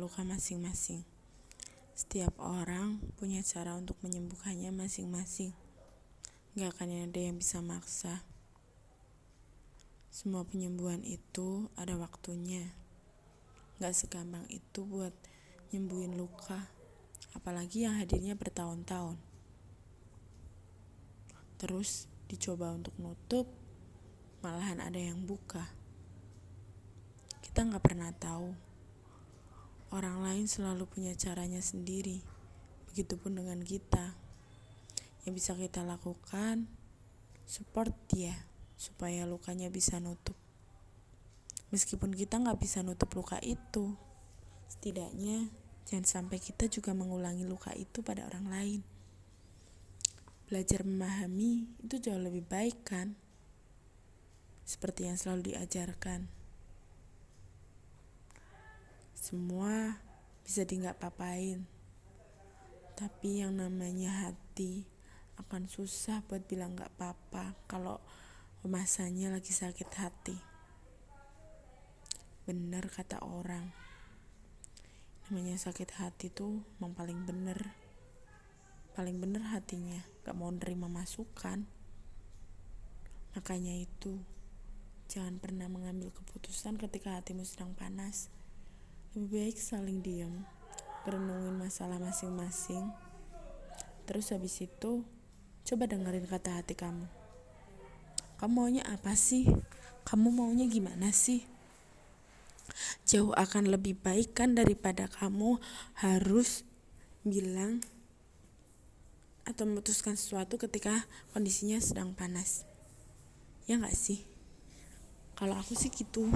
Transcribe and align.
luka 0.00 0.24
masing-masing. 0.24 1.04
Setiap 1.92 2.32
orang 2.40 2.96
punya 3.20 3.44
cara 3.44 3.76
untuk 3.76 4.00
menyembuhkannya 4.00 4.72
masing-masing. 4.72 5.52
Gak 6.56 6.72
akan 6.72 7.12
ada 7.12 7.20
yang 7.20 7.36
bisa 7.36 7.60
maksa. 7.60 8.24
Semua 10.08 10.48
penyembuhan 10.48 11.04
itu 11.04 11.68
ada 11.76 11.92
waktunya. 12.00 12.72
Gak 13.84 13.92
segampang 13.92 14.48
itu 14.48 14.88
buat 14.88 15.12
nyembuhin 15.76 16.16
luka. 16.16 16.72
Apalagi 17.36 17.84
yang 17.84 18.00
hadirnya 18.00 18.32
bertahun-tahun. 18.32 19.20
Terus 21.60 22.08
dicoba 22.32 22.72
untuk 22.72 22.96
nutup, 22.96 23.44
malahan 24.40 24.80
ada 24.80 24.96
yang 24.96 25.28
buka. 25.28 25.75
Kita 27.56 27.72
nggak 27.72 27.88
pernah 27.88 28.12
tahu. 28.12 28.52
Orang 29.88 30.20
lain 30.20 30.44
selalu 30.44 30.84
punya 30.92 31.16
caranya 31.16 31.64
sendiri. 31.64 32.20
Begitupun 32.92 33.32
dengan 33.32 33.64
kita. 33.64 34.12
Yang 35.24 35.32
bisa 35.40 35.56
kita 35.56 35.80
lakukan, 35.80 36.68
support 37.48 37.96
dia 38.12 38.36
supaya 38.76 39.24
lukanya 39.24 39.72
bisa 39.72 39.96
nutup. 40.04 40.36
Meskipun 41.72 42.12
kita 42.12 42.36
nggak 42.44 42.60
bisa 42.60 42.84
nutup 42.84 43.08
luka 43.16 43.40
itu, 43.40 43.96
setidaknya 44.68 45.48
jangan 45.88 46.04
sampai 46.04 46.36
kita 46.36 46.68
juga 46.68 46.92
mengulangi 46.92 47.48
luka 47.48 47.72
itu 47.72 48.04
pada 48.04 48.28
orang 48.28 48.52
lain. 48.52 48.80
Belajar 50.44 50.84
memahami 50.84 51.72
itu 51.80 52.04
jauh 52.04 52.20
lebih 52.20 52.44
baik 52.44 52.84
kan? 52.84 53.16
Seperti 54.68 55.08
yang 55.08 55.16
selalu 55.16 55.56
diajarkan. 55.56 56.36
Semua 59.26 59.98
bisa 60.46 60.62
di 60.62 60.78
nggak 60.78 61.02
papain. 61.02 61.66
Tapi 62.94 63.42
yang 63.42 63.58
namanya 63.58 64.22
hati 64.22 64.86
akan 65.42 65.66
susah 65.66 66.22
buat 66.30 66.46
bilang 66.46 66.78
nggak 66.78 66.94
apa-apa 66.94 67.58
kalau 67.66 67.98
masanya 68.62 69.34
lagi 69.34 69.50
sakit 69.50 69.90
hati. 69.98 70.38
Bener 72.46 72.86
kata 72.86 73.18
orang. 73.26 73.66
Namanya 75.26 75.58
sakit 75.58 75.98
hati 75.98 76.30
tuh 76.30 76.62
memang 76.78 76.94
paling 76.94 77.26
bener. 77.26 77.74
Paling 78.94 79.18
bener 79.18 79.42
hatinya, 79.50 80.06
gak 80.22 80.38
mau 80.38 80.54
nerima 80.54 80.86
masukan. 80.86 81.66
Makanya 83.34 83.74
itu, 83.74 84.22
jangan 85.10 85.42
pernah 85.42 85.66
mengambil 85.66 86.14
keputusan 86.14 86.78
ketika 86.78 87.18
hatimu 87.18 87.42
sedang 87.42 87.74
panas. 87.74 88.30
Lebih 89.16 89.48
baik 89.48 89.56
saling 89.56 90.04
diam, 90.04 90.44
renungin 91.08 91.56
masalah 91.56 91.96
masing-masing. 91.96 92.92
Terus 94.04 94.28
habis 94.28 94.60
itu, 94.60 95.08
coba 95.64 95.88
dengerin 95.88 96.28
kata 96.28 96.60
hati 96.60 96.76
kamu. 96.76 97.08
Kamu 98.36 98.52
maunya 98.52 98.84
apa 98.84 99.16
sih? 99.16 99.48
Kamu 100.04 100.28
maunya 100.28 100.68
gimana 100.68 101.16
sih? 101.16 101.48
Jauh 103.08 103.32
akan 103.32 103.72
lebih 103.72 103.96
baik 103.96 104.36
kan 104.36 104.52
daripada 104.52 105.08
kamu 105.08 105.64
harus 105.96 106.68
bilang 107.24 107.80
atau 109.48 109.64
memutuskan 109.64 110.20
sesuatu 110.20 110.60
ketika 110.60 111.08
kondisinya 111.32 111.80
sedang 111.80 112.12
panas. 112.12 112.68
Ya 113.64 113.80
nggak 113.80 113.96
sih? 113.96 114.28
Kalau 115.40 115.56
aku 115.56 115.72
sih 115.72 115.88
gitu. 115.88 116.28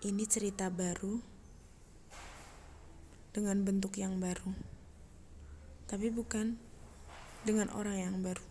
Ini 0.00 0.24
cerita 0.24 0.72
baru 0.72 1.20
dengan 3.36 3.60
bentuk 3.68 4.00
yang 4.00 4.16
baru, 4.16 4.56
tapi 5.92 6.08
bukan 6.08 6.56
dengan 7.44 7.68
orang 7.76 8.00
yang 8.00 8.16
baru. 8.24 8.49